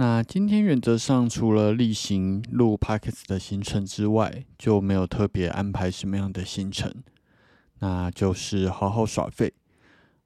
[0.00, 6.94] 那今天原则上除了例行录 p o c k e t 的行程之外，就没有特别安排什么样的行程，
[7.80, 9.52] 那就是好好耍废。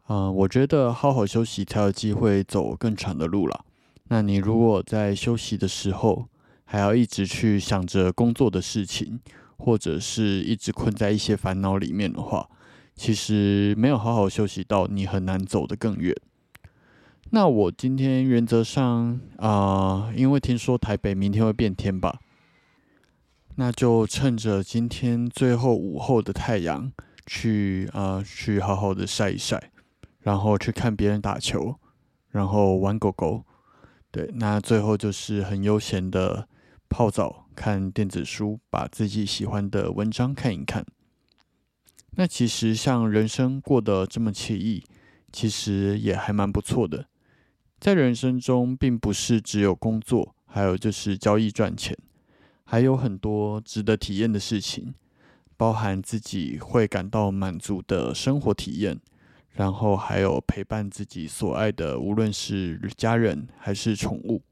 [0.08, 3.64] 嗯，我觉得好好休息才有机会走更长的路了。
[4.08, 6.26] 那你如果在休息的时候，
[6.66, 9.20] 还要一直去想着工作的事情，
[9.56, 12.46] 或者是一直困在一些烦恼里面的话，
[12.94, 16.14] 其实没有好好休息到，你很难走得更远。
[17.34, 22.20] 那我今天原则上啊，因为听说台北明天会变天吧，
[23.54, 26.92] 那就趁着今天最后午后的太阳，
[27.24, 29.72] 去啊去好好的晒一晒，
[30.20, 31.76] 然后去看别人打球，
[32.28, 33.42] 然后玩狗狗。
[34.10, 36.46] 对，那最后就是很悠闲的
[36.90, 40.84] 泡澡、看电子书，把自己喜欢的文章看一看。
[42.10, 44.84] 那其实像人生过得这么惬意，
[45.32, 47.06] 其实也还蛮不错的。
[47.82, 51.98] 在人生中，并不是只有工作，还有就是交易赚钱，
[52.62, 54.94] 还有很多值得体验的事情，
[55.56, 59.00] 包含自己会感到满足的生活体验，
[59.50, 64.42] 然后还有陪伴自己所爱的，无论是家人还是宠物，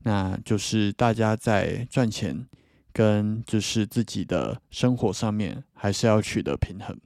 [0.00, 2.44] 那就是大家在赚钱
[2.92, 6.98] 跟就是自己的生活上面，还是要取得平衡。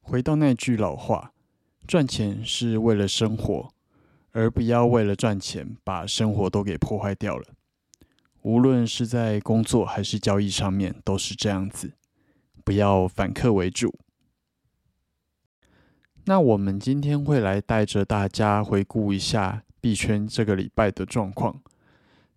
[0.00, 1.34] 回到那句老话，
[1.86, 3.68] 赚钱是为了生活。
[4.32, 7.46] 而不要为了赚钱把生活都给破坏掉了。
[8.40, 11.92] 无论是在工作还是交易上面，都是这样子。
[12.64, 13.94] 不要反客为主。
[16.24, 21.60] 那我们今天会来带着大家回顾一下币圈这个礼拜的状况。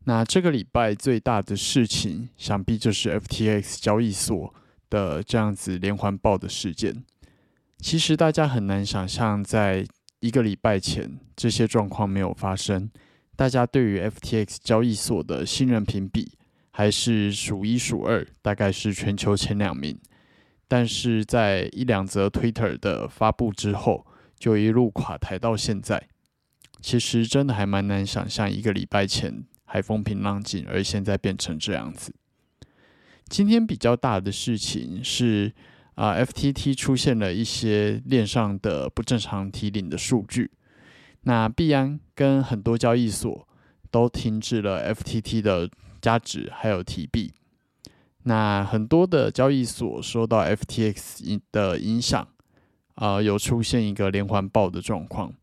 [0.04, 4.53] 那这个礼拜最大的事情，想必就是 FTX 交易所
[4.90, 7.03] 的这样子连环爆的事件。
[7.80, 9.88] 其实大家很难想象在。
[10.26, 12.90] 一个礼拜前，这些状况没有发生，
[13.36, 16.32] 大家对于 FTX 交易所的信任评比
[16.72, 19.96] 还是数一数二，大概是全球前两名。
[20.68, 24.04] 但是在一两则 Twitter 的发布之后，
[24.40, 26.08] 就一路垮台到现在。
[26.82, 32.16] 其实真的还蛮难想象，一个礼拜前还风平浪静，而现在变成这样子。
[33.28, 35.54] 今天比较大的事情是。
[35.96, 40.52] 啊，FTT 出现了一些链上的不正常提领的数据。
[41.22, 43.47] 那币安跟很多交易所
[43.90, 45.70] 都停止了 FTT 的
[46.02, 47.34] 加值还有提币。
[48.24, 52.28] 那很多的交易所受到 FTX 的影响，
[52.96, 55.34] 啊，有出现一个连环爆的状况。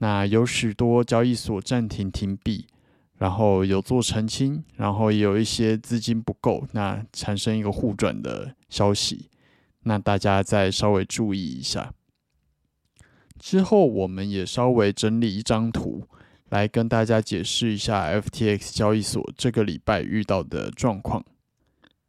[0.00, 2.66] 那有许多交易所暂停停币，
[3.18, 9.28] 然后有做澄清，然后有一些资金不够，那产生一个互转的消息。
[9.82, 11.92] 那大家再稍微注意一下。
[13.38, 16.08] 之后我们也稍微整理一张图，
[16.48, 21.24] 来跟大家解释一下 FTX 交易所这个礼拜遇到的状况。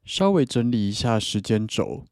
[0.03, 2.03] 稍微整理一下时间轴，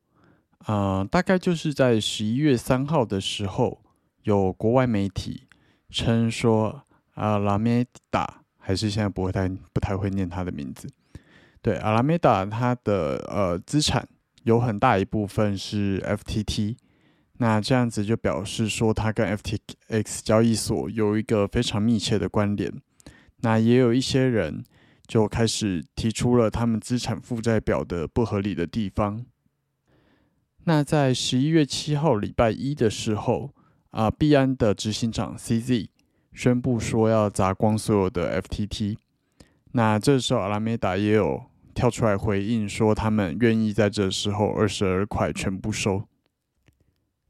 [0.60, 3.82] 啊，大概就是在十一月三号的时候，
[4.22, 5.48] 有国外媒体
[5.90, 6.84] 称说，
[7.16, 10.88] 阿拉梅达还是现在不会太不太会念他的名字，
[11.64, 14.08] 对，阿拉梅达他的呃资产
[14.48, 16.78] 有很大一部分是 FTT，
[17.40, 22.72] 那这样子就表示说他跟 FTX 交易所有一个非常密切的关联，
[23.42, 24.64] 那也有一些人。
[25.08, 29.26] 就开始提出了他们资产负债表的不合理的地方。
[30.66, 33.54] 那在十一月七号礼拜一的时候，
[33.92, 35.88] 啊，币安的执行长 CZ
[36.34, 38.98] 宣布说要砸光所有的 FTT。
[39.72, 41.42] 那这时候阿拉梅达也有
[41.78, 46.08] 跳出来回应说，他们愿意在这时候二十二块全部收。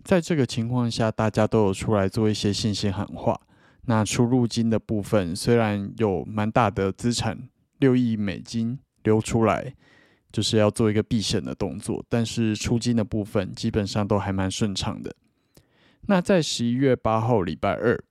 [0.06, 3.42] 在这个情况下，大家都有出来做一些信心喊话。
[3.88, 7.50] 那出入金的部分虽然有蛮大的资产。
[7.80, 9.76] 六亿美金流出来，
[10.32, 15.14] 就是要做一个避险的动作，但是出金的部分基本上都还蛮顺畅的。
[16.08, 18.04] 那在十一月八号礼拜二，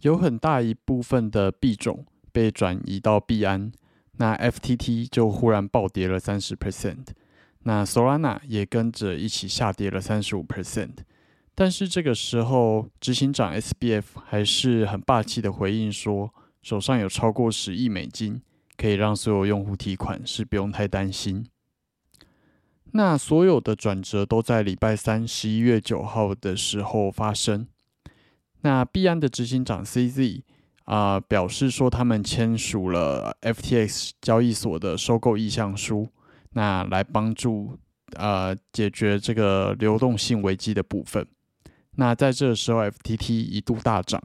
[0.00, 3.70] 有很大一部分的币种被转移到币安，
[4.18, 7.06] 那 FTT 就忽然暴跌了三十 percent，
[7.64, 10.98] 那 Solana 也跟着一起下跌了三十五 percent。
[11.54, 16.32] 但是这个时候，执行长 SBF 还是很霸气的回应说，
[16.62, 18.42] 手上有超过十亿美金。
[18.78, 21.46] 可以让所有用户提款是不用太担心。
[22.92, 27.66] 那所有的转折都在礼拜三十一月九号的时候发生。
[28.60, 30.42] 那币安的执行长 CZ
[30.86, 36.08] 啊表示说，他们签署了 FTX 交易所的收购意向书，
[36.54, 37.78] 那来帮助
[38.16, 41.24] 呃解决这个流动性危机的部分。
[41.92, 44.22] 那在这时候，FTT 一度大涨，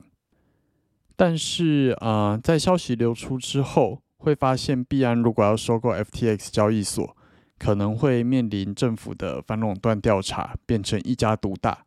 [1.16, 4.02] 但是啊在消息流出之后。
[4.24, 7.18] 会发现，币安如果要收购 FTX 交易所，
[7.58, 11.84] 可能会面临政府的反垄断调查，变成一家独大。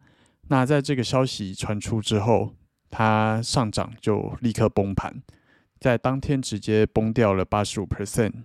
[0.48, 2.52] 那在这个消息传出之后，
[2.96, 5.20] 它上涨就立刻崩盘，
[5.80, 8.44] 在当天直接崩掉了八十五 percent。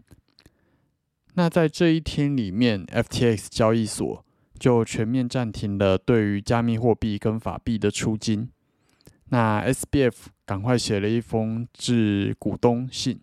[1.36, 4.26] 那在这一天里面，FTX 交易所
[4.58, 8.50] 就全面暂停了对于加密货币跟法币的出金。
[9.26, 10.16] 那 SBF
[10.48, 13.22] 赶快写了一封致股东信。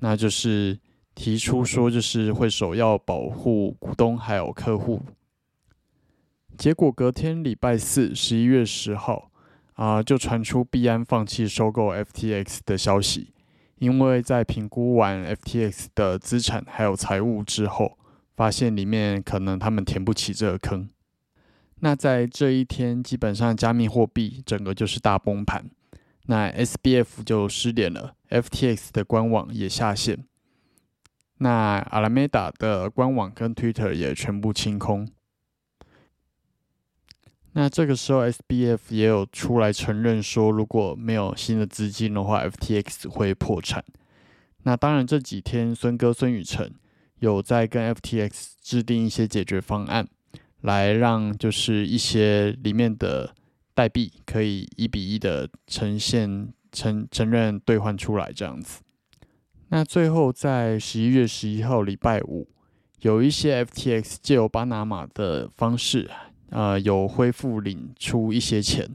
[0.00, 0.76] 那就是
[1.14, 5.00] 提出说，就是会首要保护股东还有客户。
[6.56, 9.27] 结果隔天礼拜四十一月十号
[9.78, 13.32] 啊，就传出币安放弃收购 FTX 的消息，
[13.78, 17.96] 因为在评估完 FTX 的资产还有财务之后，
[18.34, 20.88] 发现里面可能他们填不起这个坑。
[21.78, 25.70] 那在这一天，基本上加密货币整个就是大崩盘。
[26.26, 30.24] 那 SBF 就失联了，FTX 的官网也下线，
[31.36, 35.08] 那阿拉梅达的官网跟 Twitter 也全部清空。
[37.52, 43.84] 那这个时候 SBF 也有出来承认说，如果没有新的资金的话，FTX 会破产。
[44.62, 46.72] 那当然这几天孙哥孙宇晨
[47.20, 50.06] 有在跟 FTX 制定一些解决方案，
[50.60, 53.34] 来让就是一些里面的。
[53.74, 58.80] 代币可以一比一的呈现承承认兑换出来这样子。
[59.68, 62.48] 那最后在十一月十一号礼拜五，
[63.02, 66.10] 有一些 FTX 借由巴拿马的方式，
[66.50, 68.88] 呃，有恢复领出一些钱，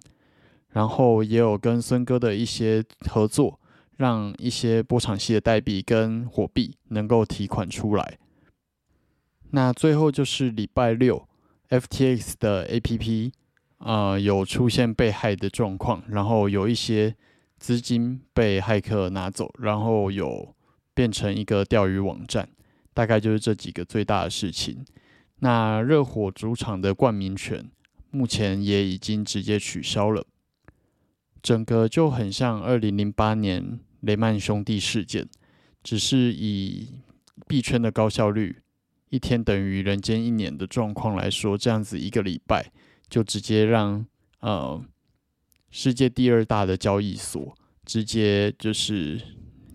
[0.70, 3.60] 然后也有跟孙哥的一些合作，
[3.98, 8.18] 让一些波场系的代币跟火币能够提款出来。
[9.52, 11.28] 那最后就是礼拜六
[11.70, 13.32] ，FTX 的 APP。
[13.86, 17.14] 呃，有出现被害的状况，然后有一些
[17.58, 20.56] 资金被骇客拿走，然后有
[20.94, 22.48] 变成一个钓鱼网站，
[22.94, 24.86] 大概就是这几个最大的事情。
[25.44, 27.70] 那热火主场的冠名权
[28.12, 30.26] 目前也已经直接取消了，
[31.42, 35.28] 整个就很像二零零八年雷曼兄弟事件，
[35.84, 36.94] 只是以
[37.46, 38.62] 币圈的高效率，
[39.10, 42.72] 一天等于人间一年的状况来说，这样子一个礼拜。
[43.10, 44.04] 就直接让
[44.40, 44.84] 呃
[45.70, 49.22] 世界第二大的交易所直接就是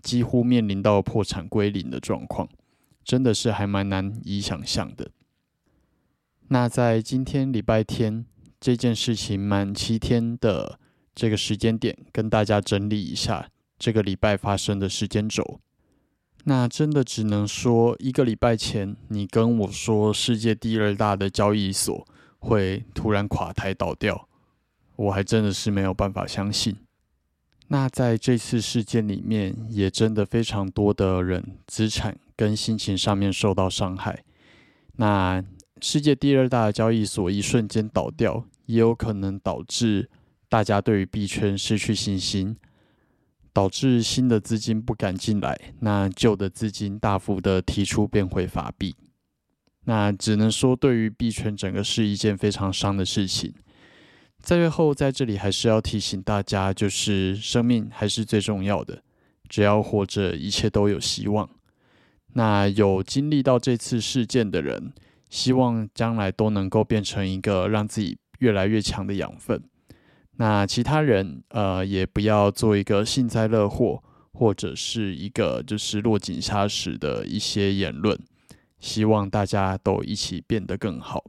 [0.01, 2.49] 几乎面临到破产归零的状况，
[3.05, 5.11] 真的是还蛮难以想象的。
[6.51, 8.25] 那在今天礼拜天
[8.59, 10.79] 这件事情满七天的
[11.13, 15.59] 这个时间点，跟大家整理一下这个礼拜发生的时间轴。
[16.45, 22.07] 那真的只能说，一个礼拜前你跟我说世界第二大的交易所
[22.39, 24.27] 会突然垮台倒掉，
[24.95, 26.75] 我还真的是没有办法相信。
[27.67, 34.23] 那在这次事件里面，也真的非常多的人资产跟心情上面受到伤害。
[34.95, 35.43] 那
[35.81, 40.09] 世界第二大交易所一瞬间倒掉，也有可能导致
[40.47, 42.55] 大家对于币圈失去信心，
[43.53, 48.95] 导致新的资金不敢进来，那旧的资金大幅的提出变回法币。
[49.85, 53.53] 那只能说，对于币圈整个是一件非常伤的事情。
[54.39, 59.01] 在最后，在这里还是要提醒大家，就是生命还是最重要的。
[59.47, 61.49] 只要活着，一切都有希望。
[62.33, 64.93] 那有经历到这次事件的人，
[65.29, 69.63] 希望将来都能够变成一个让自己越来越强的养分。
[70.37, 78.19] 那其他人，呃，也不要做一个幸灾乐祸，或者是一个就是落井下石的一些言论。
[78.79, 81.25] 希望大家都一起变得更好。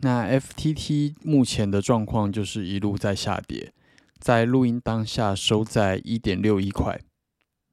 [0.00, 3.72] 那 FTT 目前的状况就是一路在下跌，
[4.18, 7.00] 在录音当下收在一点六一块，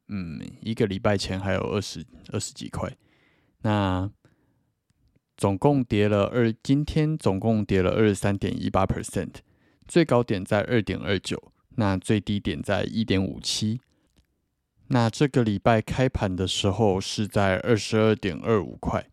[0.07, 2.95] 嗯，一个礼拜前还有二十二十几块，
[3.63, 4.07] 那
[5.37, 9.35] 总共跌了二，今天总共跌了二十三点一八 percent，
[9.87, 13.81] 最高点在二点二九，那最低点在一点五七，
[14.87, 19.05] 那这个礼拜开盘的时候是在二十二点二五块。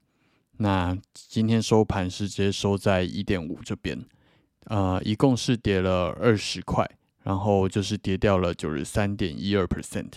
[0.59, 4.05] 那今天收盘是直接收在一点五这边，
[4.67, 6.89] 呃，一共是跌了二十块，
[7.25, 10.13] 然后就是跌掉了九十三点一二 percent。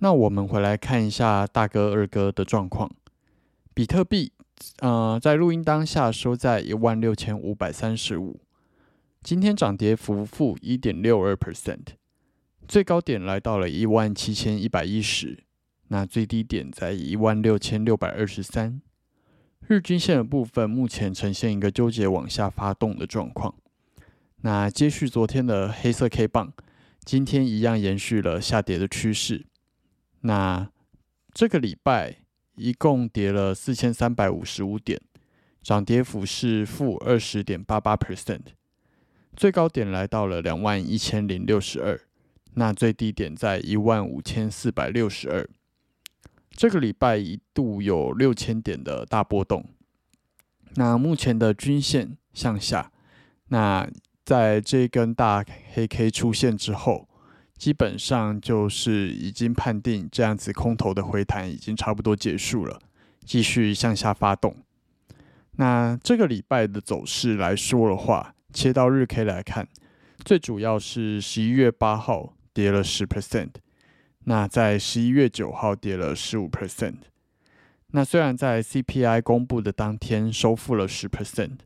[0.00, 2.90] 那我们回来看一下大哥二哥的状况，
[3.72, 4.32] 比特币，
[4.80, 8.40] 呃，在录音当下收在一万六千五百三十五，
[9.22, 11.86] 今天涨跌幅负一点六二 percent，
[12.66, 15.44] 最高点来到了一万七千一百一十，
[15.88, 18.80] 那最低点在一万六千六百二十三。
[19.66, 23.54] 日均线的部分目前呈现一个纠结往下发动的状况。
[24.42, 26.52] 那接续昨天的黑色 K 棒，
[27.04, 29.46] 今天一样延续了下跌的趋势。
[30.20, 30.70] 那
[31.34, 32.18] 这个礼拜
[32.58, 35.00] 一共跌了四千三百五十五点，
[35.62, 38.40] 涨跌幅是负二十点八八 percent，
[39.36, 42.00] 最高点来到了两万一千零六十二，
[42.54, 45.48] 那最低点在一万五千四百六十二。
[46.50, 49.64] 这个礼拜一度有六千点的大波动，
[50.74, 52.90] 那目前的均线向下，
[53.48, 53.88] 那
[54.24, 57.07] 在这根大黑 K 出现之后，
[57.58, 62.80] 基本上就是已经判定这样子空头的回弹已经差不多结束了，
[63.24, 64.56] 继续向下发动。
[65.56, 69.66] 那这个礼拜的走势来说的话，切到日 K 来看，
[70.24, 73.50] 最主要是十一月八号跌了十 percent。
[74.24, 76.98] 那在十一月九号跌了十五 percent，
[77.88, 81.58] 那虽然在 CPI 公布的当天收复了十 percent，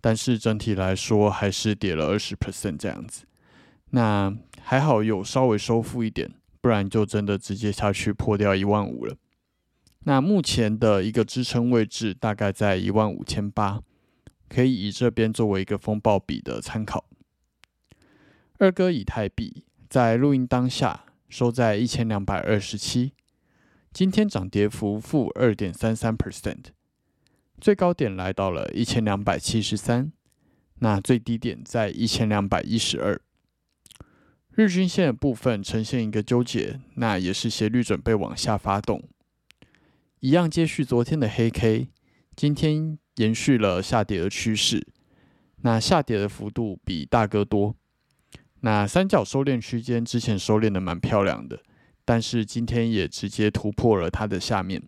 [0.00, 3.24] 但是整体来说还是跌了二十 percent 这样子。
[3.90, 6.30] 那还好有稍微收复一点，
[6.60, 9.16] 不然就真的直接下去破掉一万五了。
[10.00, 13.82] 那目前的一个支撑位置大概在一万五千八，
[14.48, 17.04] 可以以这边作为一个风暴比的参考。
[18.58, 21.04] 二哥以太币在录音当下。
[21.30, 23.12] 收在一千两百二十七，
[23.92, 26.68] 今天涨跌幅负二点三三 percent，
[27.60, 30.10] 最高点来到了一千两百七十三，
[30.76, 33.20] 那最低点在一千两百一十二。
[34.58, 39.00] 日均线的部分呈现一个纠结，那也是斜率准备往下发动，
[40.18, 41.86] 一样接续昨天的黑 K，
[42.34, 44.84] 今天延续了下跌的趋势，
[45.62, 47.76] 那下跌的幅度比大哥多。
[48.62, 51.60] 那三角收敛区间之前收敛的蛮漂亮的，
[52.04, 54.82] 但是今天也直接突破了它的下面。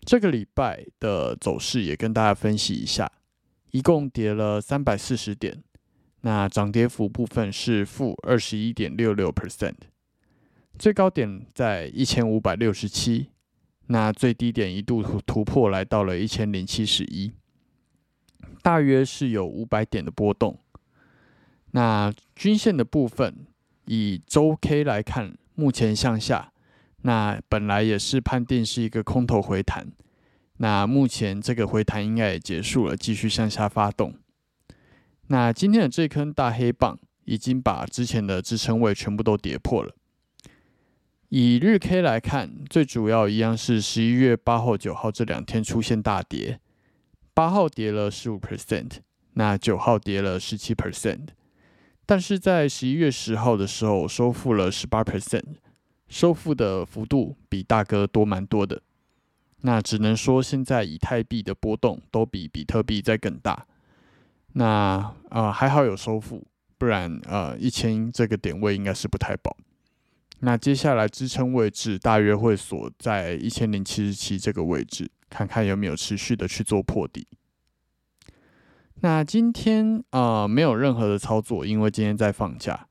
[0.00, 3.12] 这个礼拜的走势也跟大家分析一下，
[3.72, 5.62] 一共跌了三百四十点，
[6.26, 9.76] 那涨跌幅部分是负二十一点六六 percent，
[10.76, 13.28] 最高点在一千五百六十七，
[13.86, 17.32] 那最低点一度突突破来到了一千零七十一，
[18.60, 20.58] 大约是有五百点的波动。
[21.70, 23.46] 那均线的部分，
[23.84, 26.52] 以周 K 来看，目前向下。
[27.02, 29.92] 那本来也是判定是一个空头回弹，
[30.56, 34.12] 那目前这个回弹应该也结束了，继续向下发动。
[35.28, 39.94] 那今天的这根大黑棒已经把之前的支撑位全部都跌破了。
[41.28, 46.60] 以日 K 来看，最主要一样是十一月八号、九号这两天出现大跌，
[47.34, 48.98] 八号跌了十五 percent，
[49.32, 51.28] 那九号跌了十七 percent，
[52.06, 55.56] 但是在十一月十号的时候收复了十八 percent，
[56.08, 58.80] 收复的幅度比大哥多蛮多的。
[59.62, 63.66] 那只能说现在以太币的波动都比比特币在更大。
[64.58, 66.42] 那啊还好有收复，
[66.78, 69.54] 不然呃一千这个点位应该是不太保。
[70.40, 77.26] 那接下来支撑位置大约会锁在一千零七十七这个位置，看看有没有持续的去做破底。
[79.00, 82.86] 那今天啊没有任何的操作，因为今天在放假。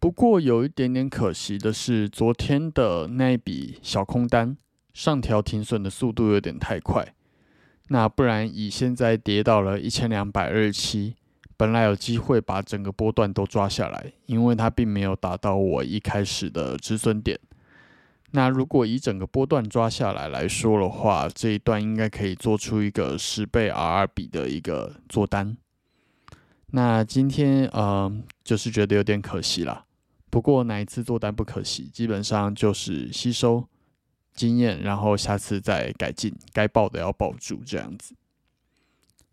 [0.00, 4.56] 不过有一点点可惜的是，昨天的那一笔小空单
[4.94, 7.14] 上调停损的速度有点太快。
[7.88, 11.14] 那不然以现在跌到了一千两百二十七。
[11.56, 17.38] 本来有机会把整个波段都抓下来，因为它并没有达到我一开始的止损点。
[18.32, 25.56] 那如果以整个波段抓下来来说的话，这一段应该可以做出一个十倍 RR 比的一个做单。
[26.72, 28.12] 那今天呃，
[28.42, 29.84] 就是觉得有点可惜啦。
[30.30, 31.84] 不过哪一次做单不可惜？
[31.84, 33.68] 基本上就是吸收
[34.34, 38.14] 经验，然后下次再改进，该报的要报住这样子。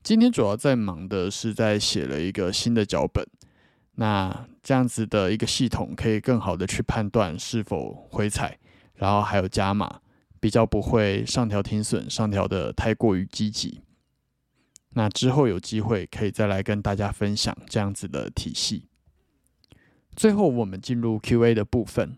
[0.04, 3.26] 今天主要在忙的是在写了一个新的脚本，
[3.96, 8.58] 那这样子的一个系统可以更好的去判断是否回踩，
[8.96, 10.02] 然后还有加码，
[10.40, 13.82] 比较不会上调停损上调的太过于积极。
[14.94, 18.88] 那之后有机会可以再来跟大家分享这样子的体系。
[20.16, 22.18] 最后我们进入 Q&A 的部分，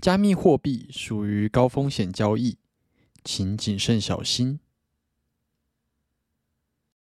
[0.00, 2.58] 加密货币属于高风险交易，
[3.24, 4.60] 请谨慎小心。